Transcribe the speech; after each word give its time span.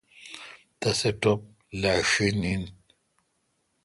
تسے 0.79 1.09
ٹپ 1.21 1.41
لاشین 1.81 2.39
این۔ 2.47 2.61